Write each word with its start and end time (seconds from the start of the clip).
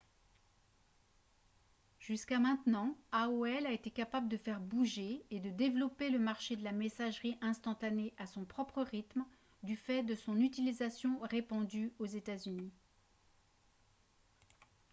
jusqu'à 1.99 2.39
maintenant 2.39 2.97
aol 3.13 3.67
a 3.67 3.71
été 3.71 3.91
capable 3.91 4.29
de 4.29 4.37
faire 4.37 4.59
bouger 4.59 5.23
et 5.29 5.39
de 5.39 5.51
développer 5.51 6.09
le 6.09 6.17
marché 6.17 6.55
de 6.55 6.63
la 6.63 6.71
messagerie 6.71 7.37
instantanée 7.39 8.11
à 8.17 8.25
son 8.25 8.43
propre 8.43 8.81
rythme 8.81 9.23
du 9.61 9.75
fait 9.77 10.01
de 10.01 10.15
son 10.15 10.39
utilisation 10.39 11.19
répandue 11.29 11.93
aux 11.99 12.07
états-unis 12.07 12.71